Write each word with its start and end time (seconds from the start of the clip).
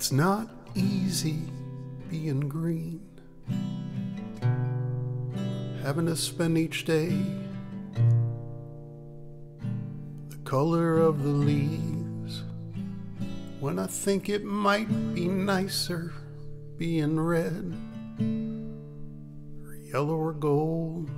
It's 0.00 0.12
not 0.12 0.48
easy 0.74 1.42
being 2.08 2.40
green. 2.48 3.02
Having 5.82 6.06
to 6.06 6.16
spend 6.16 6.56
each 6.56 6.86
day 6.86 7.10
the 10.30 10.36
color 10.44 10.96
of 10.96 11.22
the 11.22 11.28
leaves. 11.28 12.44
When 13.60 13.78
I 13.78 13.88
think 13.88 14.30
it 14.30 14.42
might 14.42 14.88
be 15.14 15.28
nicer 15.28 16.14
being 16.78 17.20
red 17.20 17.76
or 19.66 19.74
yellow 19.74 20.16
or 20.16 20.32
gold 20.32 21.10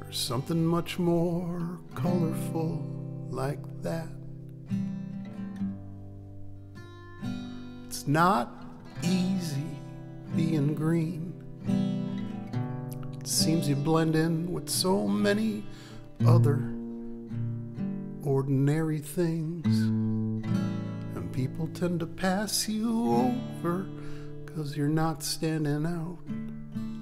or 0.00 0.10
something 0.10 0.64
much 0.64 0.98
more 0.98 1.80
colorful 1.94 2.82
like 3.28 3.60
that. 3.82 4.08
It's 8.04 8.10
not 8.10 8.66
easy 9.02 9.64
being 10.36 10.74
green. 10.74 11.32
It 13.18 13.26
seems 13.26 13.66
you 13.66 13.76
blend 13.76 14.14
in 14.14 14.52
with 14.52 14.68
so 14.68 15.08
many 15.08 15.64
other 16.26 16.70
ordinary 18.22 18.98
things. 18.98 19.64
And 19.86 21.32
people 21.32 21.66
tend 21.68 22.00
to 22.00 22.06
pass 22.06 22.68
you 22.68 23.32
over 23.64 23.86
because 24.44 24.76
you're 24.76 24.88
not 24.88 25.22
standing 25.22 25.86
out 25.86 26.18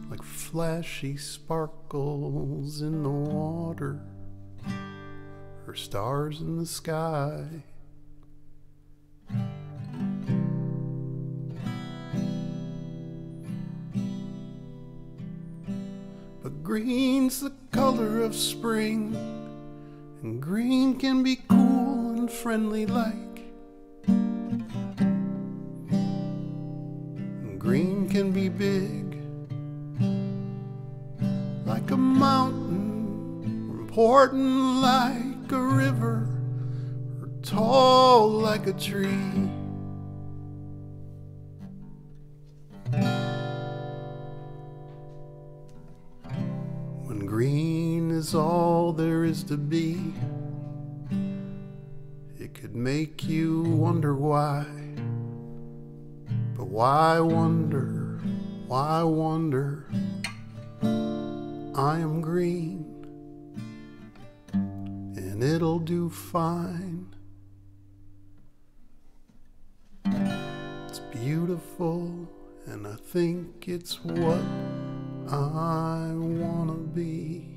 like 0.09 0.23
flashy 0.23 1.16
sparkles 1.16 2.80
in 2.80 3.03
the 3.03 3.11
water 3.11 3.98
or 5.67 5.75
stars 5.75 6.41
in 6.41 6.58
the 6.58 6.67
sky. 6.67 7.64
Green's 16.73 17.41
the 17.41 17.53
color 17.70 18.23
of 18.23 18.34
spring, 18.34 19.15
and 20.23 20.41
green 20.41 20.98
can 20.98 21.23
be 21.23 21.37
cool 21.47 22.12
and 22.12 22.31
friendly 22.31 22.87
like. 22.87 23.42
And 27.37 27.61
green 27.61 28.09
can 28.09 28.33
be 28.33 28.48
big, 28.48 29.19
like 31.67 31.91
a 31.91 31.97
mountain, 31.98 33.69
or 33.70 33.81
important 33.81 34.81
like 34.81 35.53
a 35.53 35.61
river, 35.61 36.27
or 37.20 37.29
tall 37.42 38.31
like 38.31 38.67
a 38.67 38.73
tree. 38.73 39.61
When 47.12 47.27
green 47.27 48.10
is 48.10 48.34
all 48.34 48.94
there 48.94 49.22
is 49.22 49.44
to 49.44 49.58
be, 49.58 50.14
it 52.38 52.55
could 52.55 52.74
make 52.74 53.22
you 53.22 53.64
wonder 53.64 54.14
why. 54.14 54.64
But 56.56 56.68
why 56.68 57.20
wonder? 57.20 58.18
Why 58.66 59.02
wonder? 59.02 59.90
I 60.83 61.98
am 61.98 62.22
green, 62.22 62.86
and 64.55 65.42
it'll 65.44 65.80
do 65.80 66.08
fine. 66.08 67.14
It's 70.06 71.01
beautiful, 71.12 72.27
and 72.64 72.86
I 72.86 72.95
think 72.95 73.68
it's 73.68 74.02
what 74.02 74.40
I 75.28 76.12
wanna 76.14 76.74
be. 76.94 77.52